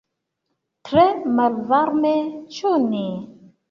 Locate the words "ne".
2.91-3.09